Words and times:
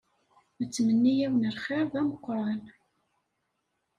Nettmenni-awen 0.59 1.49
lxir 1.55 1.85
d 1.93 1.95
ameqran. 1.99 2.61